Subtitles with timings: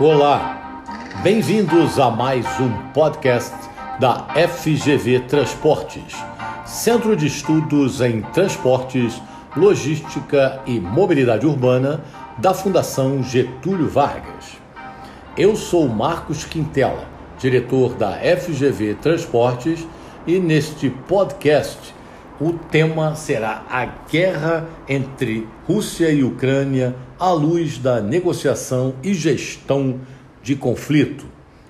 [0.00, 0.74] Olá,
[1.22, 3.54] bem-vindos a mais um podcast
[4.00, 6.14] da FGV Transportes,
[6.66, 9.22] Centro de Estudos em Transportes,
[9.56, 12.02] Logística e Mobilidade Urbana
[12.38, 14.56] da Fundação Getúlio Vargas.
[15.36, 17.06] Eu sou Marcos Quintela,
[17.38, 19.86] diretor da FGV Transportes,
[20.26, 21.93] e neste podcast
[22.40, 30.00] o tema será a guerra entre Rússia e Ucrânia à luz da negociação e gestão
[30.42, 31.26] de conflito.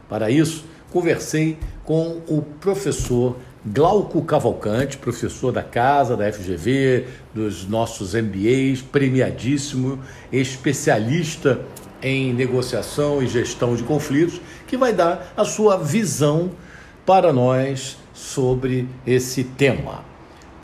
[0.09, 3.37] Para isso, conversei com o professor
[3.67, 9.99] Glauco Cavalcante, professor da casa, da FGV, dos nossos MBAs, premiadíssimo,
[10.33, 11.61] especialista
[12.03, 16.51] em negociação e gestão de conflitos, que vai dar a sua visão
[17.07, 20.14] para nós sobre esse tema.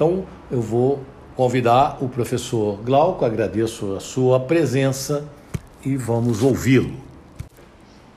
[0.00, 1.04] Então, eu vou
[1.36, 5.28] convidar o professor Glauco, agradeço a sua presença
[5.84, 6.98] e vamos ouvi-lo.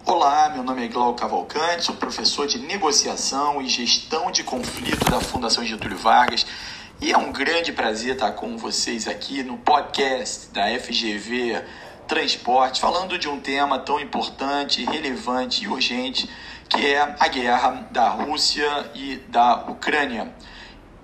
[0.05, 5.19] Olá, meu nome é Glauco Cavalcante, sou professor de negociação e gestão de conflito da
[5.19, 6.45] Fundação Getúlio Vargas
[7.01, 11.61] e é um grande prazer estar com vocês aqui no podcast da FGV
[12.07, 16.29] Transporte, falando de um tema tão importante, relevante e urgente
[16.69, 20.31] que é a guerra da Rússia e da Ucrânia.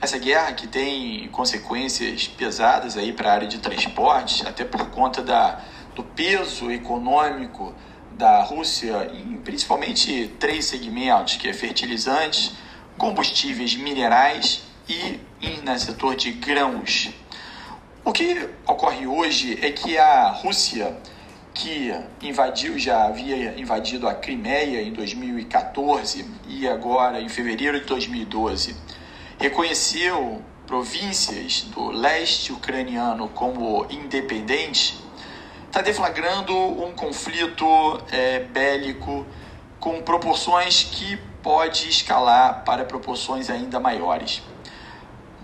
[0.02, 5.22] Essa guerra que tem consequências pesadas aí para a área de transporte, até por conta
[5.22, 5.62] da,
[5.94, 7.76] do peso econômico
[8.12, 12.54] da Rússia em principalmente três segmentos, que é fertilizantes,
[12.98, 15.20] combustíveis minerais e
[15.64, 17.10] no setor de grãos.
[18.04, 20.98] O que ocorre hoje é que a Rússia,
[21.54, 28.78] que invadiu, já havia invadido a Crimeia em 2014 e agora em fevereiro de 2012,
[29.40, 35.02] reconheceu províncias do leste ucraniano como independentes,
[35.66, 37.66] está deflagrando um conflito
[38.12, 39.26] é, bélico
[39.80, 44.44] com proporções que pode escalar para proporções ainda maiores.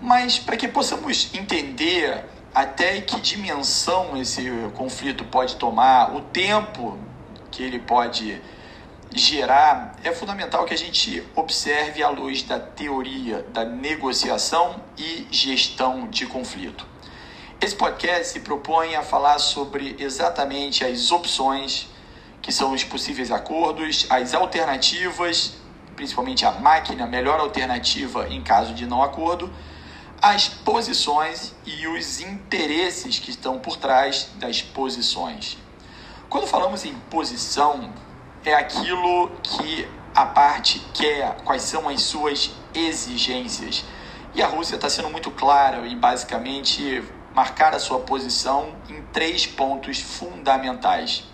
[0.00, 2.24] Mas para que possamos entender
[2.54, 6.98] até que dimensão esse conflito pode tomar, o tempo
[7.50, 8.40] que ele pode
[9.14, 16.08] gerar, é fundamental que a gente observe à luz da teoria da negociação e gestão
[16.08, 16.86] de conflito.
[17.60, 21.88] Esse podcast se propõe a falar sobre exatamente as opções
[22.42, 25.54] que são os possíveis acordos, as alternativas,
[25.96, 29.50] principalmente a máquina, melhor alternativa em caso de não acordo,
[30.20, 35.56] as posições e os interesses que estão por trás das posições.
[36.28, 37.92] Quando falamos em posição,
[38.46, 43.84] é aquilo que a parte quer, quais são as suas exigências.
[44.34, 47.02] E a Rússia está sendo muito clara em basicamente
[47.34, 51.24] marcar a sua posição em três pontos fundamentais.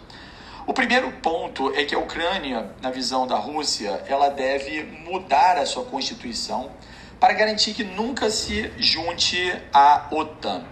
[0.66, 5.66] O primeiro ponto é que a Ucrânia, na visão da Rússia, ela deve mudar a
[5.66, 6.70] sua constituição
[7.20, 10.64] para garantir que nunca se junte à OTAN.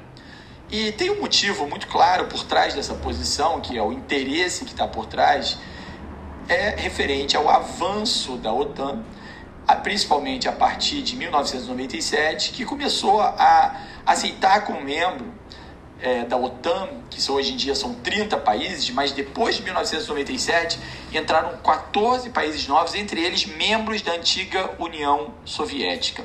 [0.71, 4.71] E tem um motivo muito claro por trás dessa posição, que é o interesse que
[4.71, 5.59] está por trás,
[6.51, 9.05] é referente ao avanço da OTAN,
[9.85, 15.33] principalmente a partir de 1997, que começou a aceitar como membro
[16.01, 20.81] é, da OTAN, que hoje em dia são 30 países, mas depois de 1997
[21.13, 26.25] entraram 14 países novos, entre eles membros da antiga União Soviética.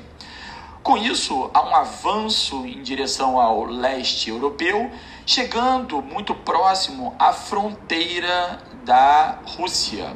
[0.86, 4.92] Com isso, há um avanço em direção ao leste europeu,
[5.26, 10.16] chegando muito próximo à fronteira da Rússia.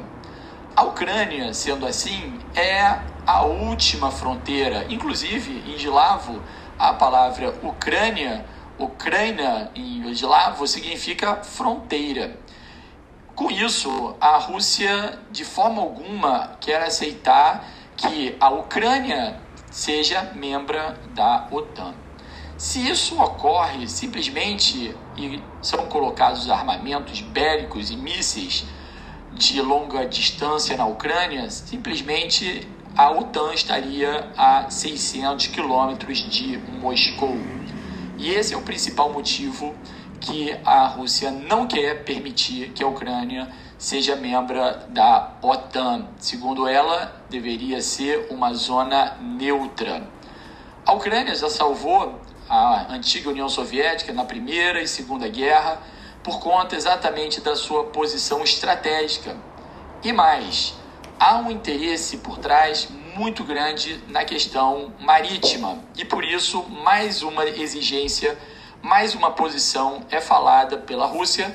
[0.76, 4.86] A Ucrânia, sendo assim, é a última fronteira.
[4.88, 6.40] Inclusive, em eslavo,
[6.78, 8.46] a palavra Ucrânia,
[8.78, 12.38] Ucrânia em eslavo, significa fronteira.
[13.34, 17.64] Com isso, a Rússia, de forma alguma, quer aceitar
[17.96, 20.78] que a Ucrânia seja membro
[21.14, 21.94] da OTAN.
[22.58, 28.66] Se isso ocorre simplesmente e são colocados armamentos bélicos e mísseis
[29.32, 37.38] de longa distância na Ucrânia, simplesmente a OTAN estaria a 600 quilômetros de Moscou.
[38.18, 39.74] E esse é o principal motivo
[40.20, 43.48] que a Rússia não quer permitir que a Ucrânia
[43.80, 46.06] seja membro da OTAN.
[46.18, 50.06] Segundo ela, deveria ser uma zona neutra.
[50.84, 55.80] A Ucrânia já salvou a antiga União Soviética na Primeira e Segunda Guerra
[56.22, 59.34] por conta exatamente da sua posição estratégica.
[60.04, 60.74] E mais,
[61.18, 62.86] há um interesse por trás
[63.16, 68.38] muito grande na questão marítima e por isso mais uma exigência
[68.82, 71.54] mais uma posição é falada pela Rússia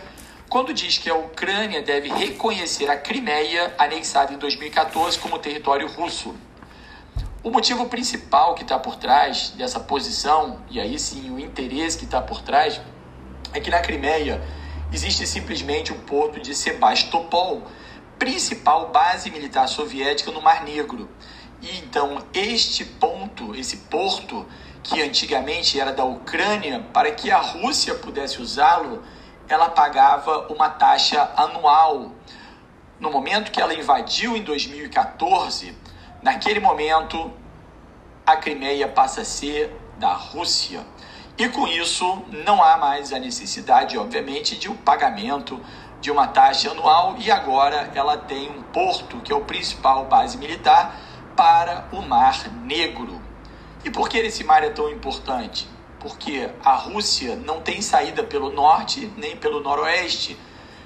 [0.55, 6.33] quando diz que a Ucrânia deve reconhecer a Crimeia, anexada em 2014, como território russo.
[7.43, 12.05] O motivo principal que está por trás dessa posição, e aí sim o interesse que
[12.05, 12.79] está por trás,
[13.51, 14.41] é que na Crimeia
[14.93, 17.63] existe simplesmente o porto de Sebastopol,
[18.17, 21.09] principal base militar soviética no Mar Negro.
[21.61, 24.45] E então este ponto, esse porto,
[24.81, 29.03] que antigamente era da Ucrânia, para que a Rússia pudesse usá-lo,
[29.47, 32.11] ela pagava uma taxa anual.
[32.99, 35.77] No momento que ela invadiu em 2014,
[36.21, 37.31] naquele momento
[38.25, 40.85] a Crimeia passa a ser da Rússia.
[41.37, 45.59] E com isso não há mais a necessidade, obviamente, de um pagamento
[45.99, 50.37] de uma taxa anual e agora ela tem um porto que é o principal base
[50.37, 50.95] militar
[51.35, 53.21] para o Mar Negro.
[53.83, 55.67] E por que esse mar é tão importante?
[56.05, 60.37] Porque a Rússia não tem saída pelo norte nem pelo noroeste.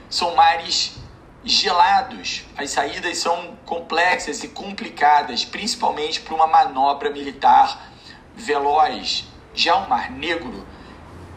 [0.10, 0.96] São mares
[1.44, 2.46] gelados.
[2.56, 7.92] As saídas são complexas e complicadas, principalmente para uma manobra militar
[8.34, 9.26] veloz.
[9.54, 10.66] Já o Mar Negro,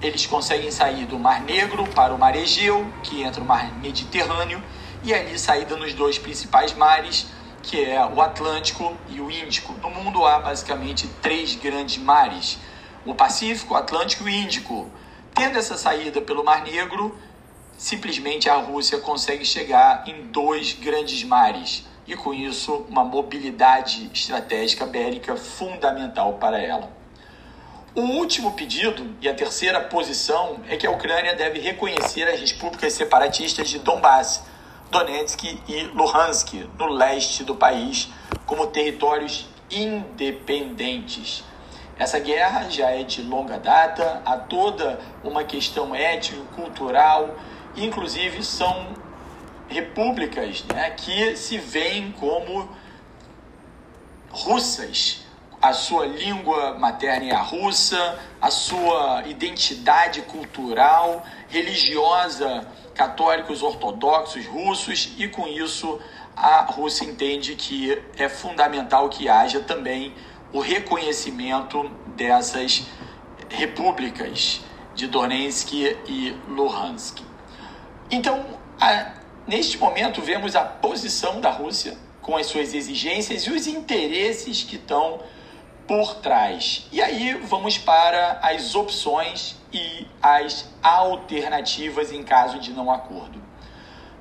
[0.00, 4.62] eles conseguem sair do Mar Negro para o Mar Egeu, que entra no Mar Mediterrâneo,
[5.02, 7.26] e ali saída nos dois principais mares,
[7.60, 9.72] que é o Atlântico e o Índico.
[9.82, 12.60] No mundo há basicamente três grandes mares:
[13.04, 14.90] o Pacífico, Atlântico e Índico.
[15.34, 17.16] Tendo essa saída pelo Mar Negro,
[17.76, 24.86] simplesmente a Rússia consegue chegar em dois grandes mares e com isso uma mobilidade estratégica
[24.86, 26.90] bélica fundamental para ela.
[27.94, 32.94] O último pedido e a terceira posição é que a Ucrânia deve reconhecer as repúblicas
[32.94, 34.42] separatistas de Donbass,
[34.90, 38.08] Donetsk e Luhansk, no leste do país,
[38.46, 41.44] como territórios independentes.
[41.98, 47.36] Essa guerra já é de longa data, há toda uma questão étnico-cultural,
[47.76, 48.88] inclusive são
[49.68, 52.68] repúblicas né, que se veem como
[54.30, 55.22] russas.
[55.60, 65.12] A sua língua materna é a russa, a sua identidade cultural, religiosa católicos ortodoxos russos
[65.18, 66.00] e com isso
[66.36, 70.14] a Rússia entende que é fundamental que haja também
[70.52, 72.86] o reconhecimento dessas
[73.48, 74.60] repúblicas
[74.94, 75.72] de Donetsk
[76.06, 77.20] e Luhansk.
[78.10, 78.44] Então,
[78.80, 79.12] a,
[79.46, 84.76] neste momento, vemos a posição da Rússia com as suas exigências e os interesses que
[84.76, 85.20] estão
[85.86, 86.86] por trás.
[86.92, 93.42] E aí vamos para as opções e as alternativas em caso de não acordo.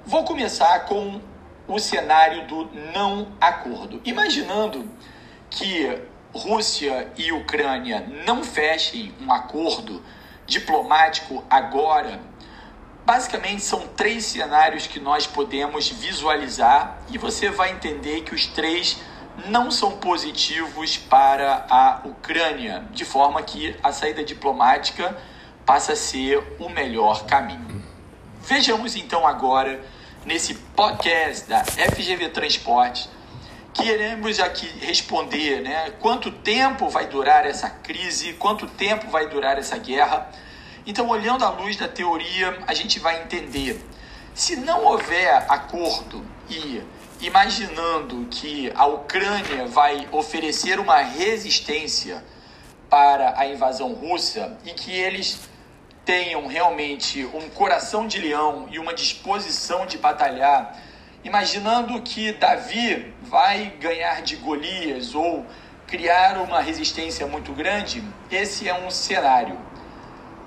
[0.06, 1.22] Vou começar com
[1.68, 4.01] o cenário do não acordo.
[4.04, 4.89] Imaginando
[5.50, 6.01] que
[6.33, 10.01] Rússia e Ucrânia não fechem um acordo
[10.45, 12.19] diplomático agora,
[13.06, 18.98] basicamente são três cenários que nós podemos visualizar e você vai entender que os três
[19.48, 25.18] não são positivos para a Ucrânia, de forma que a saída diplomática
[25.66, 27.81] passa a ser o melhor caminho.
[28.42, 29.81] Vejamos então agora,
[30.25, 33.10] nesse podcast da FGV Transportes,
[33.73, 39.77] queremos aqui responder né, quanto tempo vai durar essa crise, quanto tempo vai durar essa
[39.77, 40.29] guerra.
[40.85, 43.83] Então, olhando à luz da teoria, a gente vai entender.
[44.34, 46.81] Se não houver acordo e
[47.22, 52.24] imaginando que a Ucrânia vai oferecer uma resistência
[52.89, 55.39] para a invasão russa e que eles
[56.03, 60.77] tenham realmente um coração de leão e uma disposição de batalhar,
[61.24, 65.46] imaginando que Davi vai ganhar de Golias ou
[65.88, 69.58] criar uma resistência muito grande, esse é um cenário.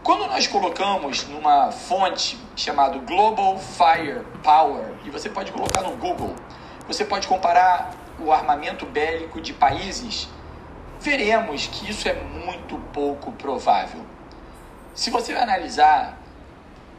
[0.03, 6.35] Quando nós colocamos numa fonte chamada Global Fire Power, e você pode colocar no Google,
[6.87, 10.29] você pode comparar o armamento bélico de países,
[11.01, 14.05] veremos que isso é muito pouco provável.
[14.95, 16.19] Se você analisar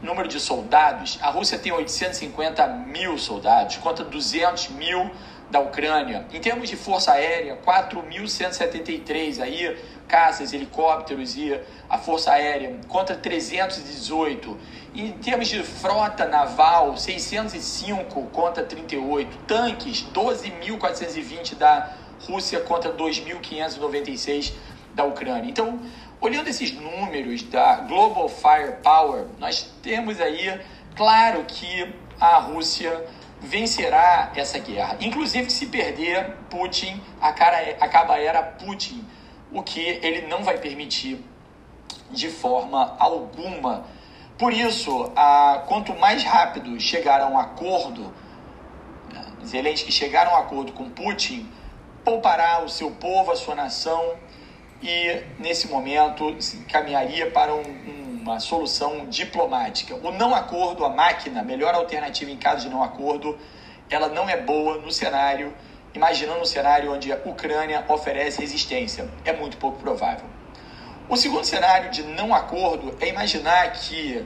[0.06, 5.12] número de soldados, a Rússia tem 850 mil soldados contra 200 mil
[5.50, 6.26] da Ucrânia.
[6.32, 11.60] Em termos de força aérea, 4.173 aí, caças, helicópteros e
[11.90, 14.58] a força aérea contra 318.
[14.94, 19.38] Em termos de frota naval, 605 contra 38.
[19.48, 21.94] Tanques, 12.420 da
[22.28, 24.54] Rússia contra 2.596
[24.96, 25.50] da Ucrânia.
[25.50, 25.80] Então,
[26.26, 30.60] olhando esses números da Global Firepower, nós temos aí,
[30.96, 33.06] claro que a Rússia
[33.40, 34.98] vencerá essa guerra.
[35.02, 39.06] Inclusive, se perder, Putin acaba a era Putin,
[39.52, 41.24] o que ele não vai permitir
[42.10, 43.86] de forma alguma.
[44.36, 48.12] Por isso, a, quanto mais rápido chegar a um acordo,
[49.14, 51.48] né, Zelensky chegar a um acordo com Putin,
[52.04, 54.16] poupará o seu povo, a sua nação
[54.82, 56.36] e, nesse momento,
[56.72, 57.62] caminharia para um,
[58.22, 59.96] uma solução diplomática.
[59.96, 63.38] O não acordo, a máquina, melhor alternativa em caso de não acordo,
[63.90, 65.54] ela não é boa no cenário,
[65.94, 69.10] imaginando um cenário onde a Ucrânia oferece resistência.
[69.24, 70.26] É muito pouco provável.
[71.08, 74.26] O segundo cenário de não acordo é imaginar que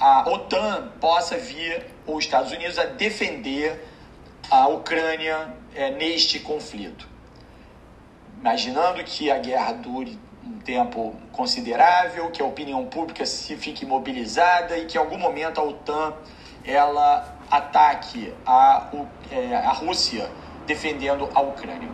[0.00, 3.86] a OTAN possa vir, ou os Estados Unidos, a defender
[4.50, 7.13] a Ucrânia é, neste conflito.
[8.44, 14.76] Imaginando que a guerra dure um tempo considerável, que a opinião pública se fique mobilizada
[14.76, 16.12] e que em algum momento a OTAN
[16.62, 18.90] ela ataque a,
[19.30, 20.30] é, a Rússia
[20.66, 21.88] defendendo a Ucrânia.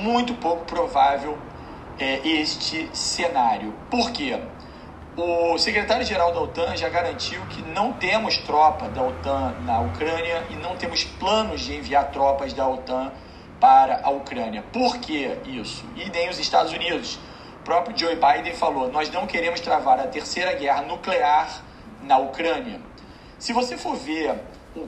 [0.00, 1.36] Muito pouco provável
[1.98, 3.74] é, este cenário.
[3.90, 4.40] Por quê?
[5.14, 10.56] O secretário-geral da OTAN já garantiu que não temos tropa da OTAN na Ucrânia e
[10.56, 13.12] não temos planos de enviar tropas da OTAN
[13.60, 14.62] para a Ucrânia.
[14.72, 15.84] Por que isso?
[15.96, 17.18] E nem os Estados Unidos.
[17.60, 21.62] O próprio Joe Biden falou: nós não queremos travar a terceira guerra nuclear
[22.02, 22.80] na Ucrânia.
[23.38, 24.38] Se você for ver a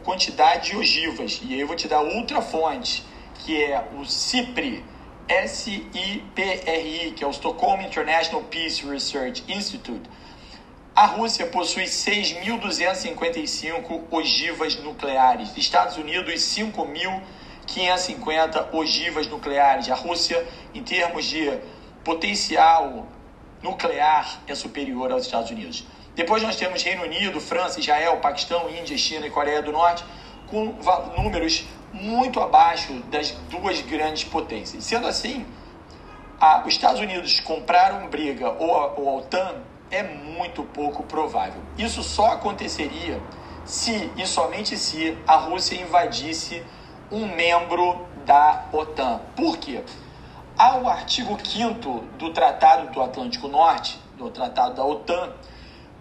[0.04, 3.04] quantidade de ogivas, e aí eu vou te dar outra fonte,
[3.44, 4.84] que é o CIPRI,
[5.46, 10.08] SIPRI, que é o Stockholm International Peace Research Institute,
[10.94, 16.42] a Rússia possui 6.255 ogivas nucleares, Estados Unidos
[17.68, 19.90] 5.550 ogivas nucleares.
[19.90, 21.58] A Rússia, em termos de
[22.02, 23.06] potencial
[23.62, 25.84] nuclear, é superior aos Estados Unidos.
[26.14, 30.04] Depois nós temos Reino Unido, França, Israel, Paquistão, Índia, China e Coreia do Norte,
[30.48, 30.75] com
[31.16, 34.84] números muito abaixo das duas grandes potências.
[34.84, 35.46] Sendo assim,
[36.40, 39.56] a, os Estados Unidos compraram briga ou a, ou a OTAN
[39.90, 41.60] é muito pouco provável.
[41.76, 43.20] Isso só aconteceria
[43.64, 46.62] se e somente se a Rússia invadisse
[47.10, 49.20] um membro da OTAN.
[49.34, 49.82] Por quê?
[50.56, 55.32] Há o artigo 5 do Tratado do Atlântico Norte, do Tratado da OTAN,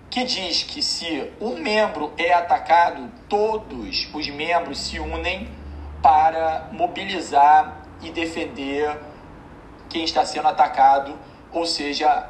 [0.10, 5.50] que diz que se um membro é atacado, todos os membros se unem
[6.02, 9.00] para mobilizar e defender
[9.90, 11.18] quem está sendo atacado,
[11.52, 12.30] ou seja,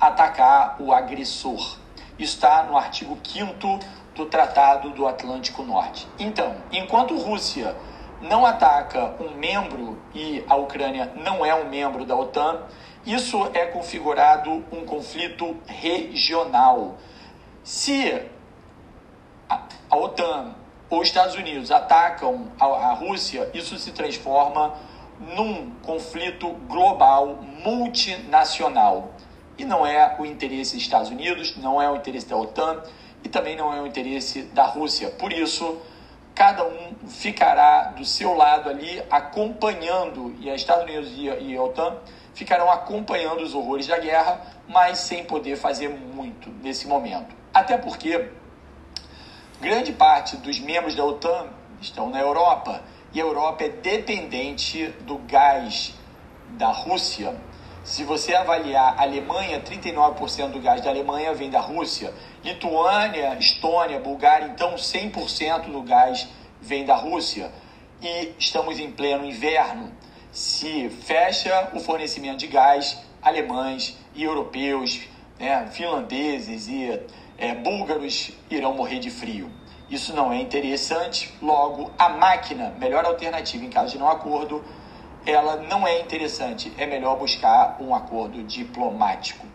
[0.00, 1.78] atacar o agressor.
[2.18, 3.80] Está no artigo 5
[4.14, 6.06] do Tratado do Atlântico Norte.
[6.18, 7.74] Então, enquanto Rússia
[8.20, 12.62] não ataca um membro e a Ucrânia não é um membro da OTAN,
[13.04, 16.96] isso é configurado um conflito regional.
[17.64, 18.22] Se
[19.48, 20.54] a OTAN
[20.88, 24.74] ou os Estados Unidos atacam a, Rússia, isso se transforma
[25.18, 29.10] num conflito global multinacional.
[29.58, 32.82] E não é o interesse dos Estados Unidos, não é o interesse da OTAN
[33.24, 35.10] e também não é o interesse da Rússia.
[35.10, 35.80] Por isso,
[36.34, 41.96] cada um ficará do seu lado ali acompanhando, e os Estados Unidos e a OTAN
[42.34, 47.34] ficarão acompanhando os horrores da guerra, mas sem poder fazer muito nesse momento.
[47.52, 48.30] Até porque
[49.62, 51.46] Grande parte dos membros da OTAN
[51.80, 55.94] estão na Europa e a Europa é dependente do gás
[56.58, 57.32] da Rússia.
[57.84, 62.14] Se você avaliar Alemanha, 39% do gás da Alemanha vem da Rússia.
[62.44, 66.28] Lituânia, Estônia, Bulgária, então 100% do gás
[66.60, 67.50] vem da Rússia.
[68.00, 69.92] E estamos em pleno inverno.
[70.30, 75.00] Se fecha o fornecimento de gás, alemães e europeus,
[75.38, 77.00] né, finlandeses e
[77.36, 79.50] é, búlgaros irão morrer de frio.
[79.90, 84.64] Isso não é interessante, logo, a máquina, melhor alternativa em caso de não acordo,
[85.24, 89.46] ela não é interessante, é melhor buscar um acordo diplomático.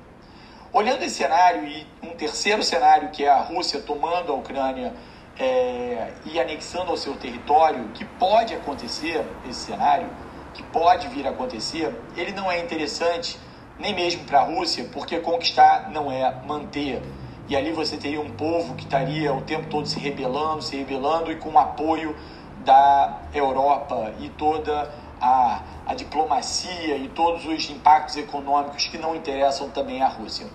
[0.72, 4.94] Olhando esse cenário e um terceiro cenário, que é a Rússia tomando a Ucrânia
[5.40, 10.10] é, e anexando ao seu território, que pode acontecer, esse cenário,
[10.54, 13.40] que pode vir a acontecer, ele não é interessante
[13.80, 17.02] nem mesmo para a Rússia, porque conquistar não é manter
[17.50, 21.32] e ali você teria um povo que estaria o tempo todo se rebelando, se rebelando
[21.32, 22.16] e com o apoio
[22.66, 24.88] da Europa e toda a,
[25.22, 30.48] a diplomacia e todos os impactos econômicos que não interessam também à Rússia.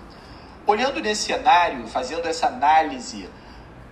[0.66, 3.28] Olhando nesse cenário, fazendo essa análise,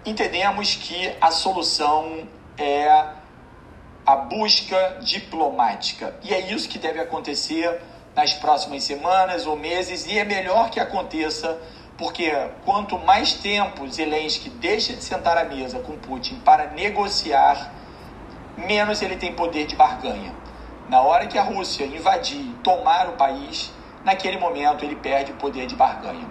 [0.05, 3.07] entendemos que a solução é
[4.07, 6.15] a busca diplomática.
[6.23, 7.81] E é isso que deve acontecer
[8.15, 11.59] nas próximas semanas ou meses, e é melhor que aconteça
[11.97, 12.33] porque
[12.65, 17.75] quanto mais tempo Zelensky deixa de sentar à mesa com Putin para negociar,
[18.57, 20.35] menos ele tem poder de barganha.
[20.91, 23.73] Na hora que a Rússia invadir, tomar o país,
[24.05, 26.27] naquele momento ele perde o poder de barganha.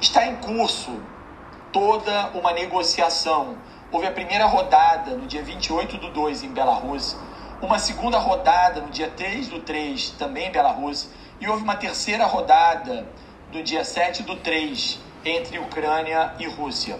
[0.00, 1.00] Está em curso
[1.72, 3.56] toda uma negociação.
[3.92, 7.16] Houve a primeira rodada no dia 28 do 2 em Belarus,
[7.62, 11.08] uma segunda rodada no dia 3 do 3 também em Belarus,
[11.40, 13.06] e houve uma terceira rodada
[13.52, 16.98] no dia 7 do 3 entre Ucrânia e Rússia.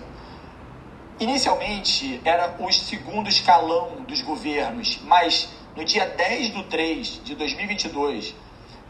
[1.18, 8.34] Inicialmente era o segundo escalão dos governos, mas no dia 10 do 3 de 2022,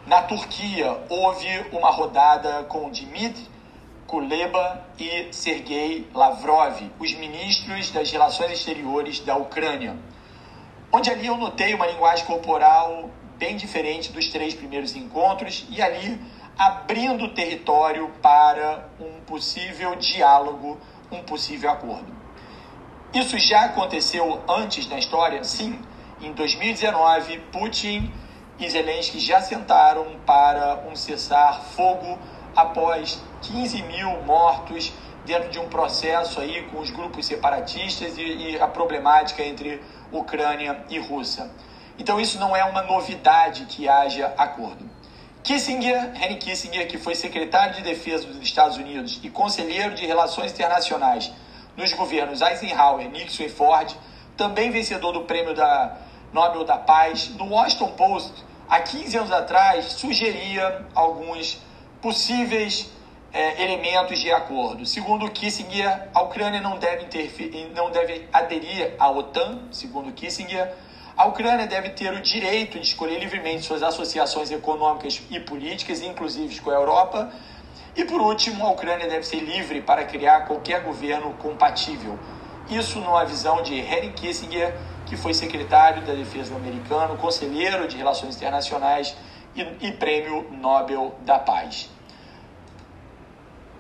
[0.06, 3.48] na Turquia, houve uma rodada com Dmitry
[4.06, 9.96] Kuleba e Sergei Lavrov, os ministros das relações exteriores da Ucrânia,
[10.92, 16.20] onde ali eu notei uma linguagem corporal bem diferente dos três primeiros encontros e ali
[16.56, 20.78] abrindo território para um possível diálogo,
[21.10, 22.14] um possível acordo.
[23.12, 25.42] Isso já aconteceu antes na história?
[25.42, 25.80] Sim.
[26.20, 28.11] Em 2019, Putin
[28.58, 32.18] e Zelensky já sentaram para um cessar-fogo
[32.54, 34.94] após 15 mil mortos
[35.26, 40.85] dentro de um processo aí com os grupos separatistas e, e a problemática entre Ucrânia
[40.88, 41.50] e Rússia.
[41.99, 44.88] Então isso não é uma novidade que haja acordo.
[45.42, 50.50] Kissinger, Henry Kissinger, que foi secretário de Defesa dos Estados Unidos e conselheiro de Relações
[50.50, 51.30] Internacionais
[51.76, 53.94] nos governos Eisenhower, Nixon e Ford,
[54.35, 56.05] também vencedor do prêmio da
[56.36, 61.58] Nobel da Paz, no Washington Post, há 15 anos atrás, sugeria alguns
[62.02, 62.92] possíveis
[63.32, 64.84] é, elementos de acordo.
[64.84, 67.06] Segundo Kissinger, a Ucrânia não deve,
[67.74, 70.74] não deve aderir à OTAN, segundo Kissinger.
[71.16, 76.60] A Ucrânia deve ter o direito de escolher livremente suas associações econômicas e políticas, inclusive
[76.60, 77.32] com a Europa.
[77.96, 82.18] E por último, a Ucrânia deve ser livre para criar qualquer governo compatível.
[82.68, 84.76] Isso numa visão de Henry Kissinger,
[85.06, 89.16] que foi secretário da Defesa americano, conselheiro de Relações Internacionais
[89.54, 91.88] e, e Prêmio Nobel da Paz.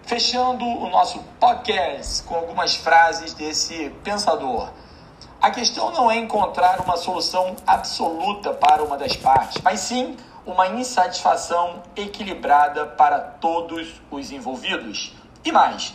[0.04, 4.70] Fechando o nosso podcast com algumas frases desse pensador.
[5.42, 10.68] A questão não é encontrar uma solução absoluta para uma das partes, mas sim uma
[10.68, 15.12] insatisfação equilibrada para todos os envolvidos.
[15.44, 15.92] E mais,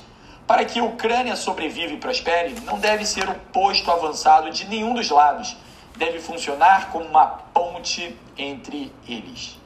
[0.52, 4.94] para que a Ucrânia sobreviva e prospere, não deve ser o posto avançado de nenhum
[4.94, 5.56] dos lados.
[5.96, 9.58] Deve funcionar como uma ponte entre eles.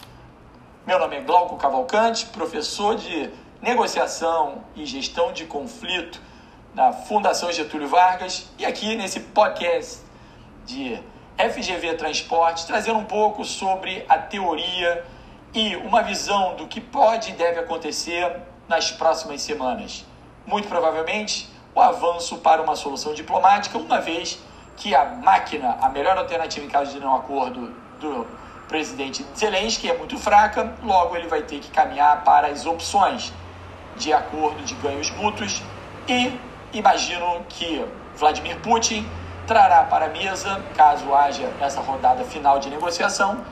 [0.85, 3.31] Meu nome é Glauco Cavalcante, professor de
[3.63, 6.21] negociação e gestão de conflito
[6.75, 10.03] na Fundação Getúlio Vargas e aqui nesse podcast
[10.67, 11.01] de
[11.35, 15.03] FGV Transporte, trazendo um pouco sobre a teoria
[15.51, 20.05] e uma visão do que pode e deve acontecer nas próximas semanas.
[20.45, 24.39] Muito provavelmente, o avanço para uma solução diplomática, uma vez
[24.77, 28.27] que a máquina, a melhor alternativa em caso de não acordo do
[28.67, 33.33] presidente Zelensky é muito fraca, logo ele vai ter que caminhar para as opções
[33.95, 35.63] de acordo de ganhos mútuos
[36.07, 36.39] e
[36.73, 39.07] imagino que Vladimir Putin
[39.47, 43.43] trará para a mesa, caso haja essa rodada final de negociação,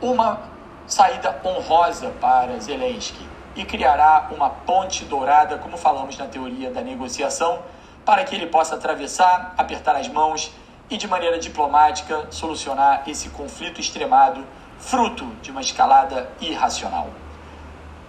[0.00, 0.40] uma
[0.86, 7.60] saída honrosa para Zelensky e criará uma ponte dourada, como falamos na teoria da negociação,
[8.04, 10.52] para que ele possa atravessar, apertar as mãos
[10.90, 14.44] e, de maneira diplomática, solucionar esse conflito extremado,
[14.78, 17.08] fruto de uma escalada irracional.